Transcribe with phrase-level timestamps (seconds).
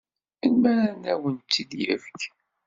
[0.51, 2.19] Melmi ara awen-tt-id-yefk?